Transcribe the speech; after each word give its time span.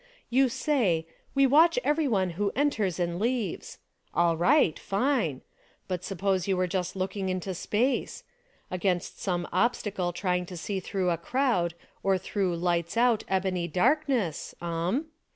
You 0.31 0.49
say: 0.49 1.05
We 1.35 1.45
watch 1.45 1.77
every 1.83 2.07
one 2.07 2.31
who 2.31 2.51
enters 2.55 2.99
and 2.99 3.19
leaves. 3.19 3.77
All 4.15 4.35
right; 4.35 4.79
fine! 4.79 5.41
But 5.87 6.03
suppose 6.03 6.47
you 6.47 6.57
were 6.57 6.65
just 6.65 6.95
looking 6.95 7.29
into 7.29 7.53
space?— 7.53 8.23
against 8.71 9.21
some 9.21 9.47
obstacle 9.53 10.11
trying 10.11 10.47
to 10.47 10.57
see 10.57 10.79
through 10.79 11.11
a 11.11 11.17
crowd, 11.17 11.75
or 12.01 12.17
through 12.17 12.55
"lights 12.55 12.97
out" 12.97 13.23
ebony 13.27 13.67
darkness; 13.67 14.55
um? 14.59 15.05